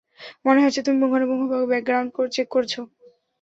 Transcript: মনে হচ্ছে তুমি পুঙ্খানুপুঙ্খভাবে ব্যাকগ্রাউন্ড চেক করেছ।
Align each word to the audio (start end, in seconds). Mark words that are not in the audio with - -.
মনে 0.45 0.63
হচ্ছে 0.63 0.81
তুমি 0.85 0.97
পুঙ্খানুপুঙ্খভাবে 1.01 1.65
ব্যাকগ্রাউন্ড 1.71 2.09
চেক 2.33 2.47
করেছ। 2.53 2.73